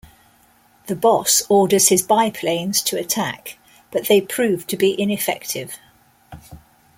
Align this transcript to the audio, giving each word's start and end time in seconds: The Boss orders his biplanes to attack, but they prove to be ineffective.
The 0.87 0.95
Boss 0.95 1.43
orders 1.47 1.89
his 1.89 2.01
biplanes 2.01 2.81
to 2.85 2.97
attack, 2.97 3.59
but 3.91 4.07
they 4.07 4.19
prove 4.19 4.65
to 4.65 4.75
be 4.75 4.99
ineffective. 4.99 5.77